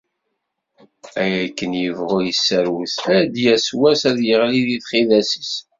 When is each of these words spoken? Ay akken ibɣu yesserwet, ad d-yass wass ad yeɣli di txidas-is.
Ay 1.21 1.33
akken 1.45 1.71
ibɣu 1.87 2.17
yesserwet, 2.23 2.97
ad 3.17 3.27
d-yass 3.33 3.67
wass 3.77 4.01
ad 4.09 4.19
yeɣli 4.27 4.61
di 4.67 4.77
txidas-is. 4.83 5.53